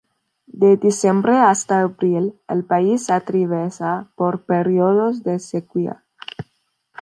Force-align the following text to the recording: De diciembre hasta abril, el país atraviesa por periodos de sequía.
De 0.47 0.77
diciembre 0.77 1.33
hasta 1.37 1.79
abril, 1.81 2.33
el 2.47 2.65
país 2.65 3.11
atraviesa 3.11 4.11
por 4.15 4.45
periodos 4.45 5.21
de 5.21 5.37
sequía. 5.37 6.03